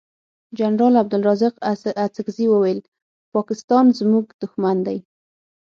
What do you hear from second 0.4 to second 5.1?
جنرال عبدلرازق اڅګزی وویل پاکستان زمونږ دوښمن دی.